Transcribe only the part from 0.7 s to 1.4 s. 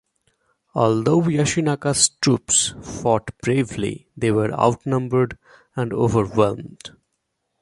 Although